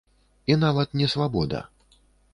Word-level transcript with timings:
І 0.53 0.57
нават 0.63 0.97
не 1.01 1.09
свабода. 1.13 1.61